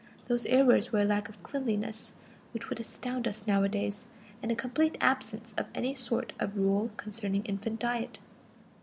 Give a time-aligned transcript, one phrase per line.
[0.27, 2.15] These errors were a lack of cleanliness
[2.55, 4.07] which would astound us nowadays,
[4.41, 8.17] and a complete absence of any sort of rule concerning infant diet.